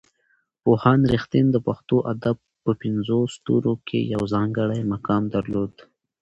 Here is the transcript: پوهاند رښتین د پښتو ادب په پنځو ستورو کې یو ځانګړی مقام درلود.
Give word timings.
پوهاند 0.63 1.03
رښتین 1.13 1.45
د 1.51 1.57
پښتو 1.67 1.97
ادب 2.13 2.37
په 2.63 2.71
پنځو 2.81 3.19
ستورو 3.35 3.73
کې 3.87 3.99
یو 4.13 4.21
ځانګړی 4.33 4.81
مقام 4.93 5.23
درلود. 5.35 5.73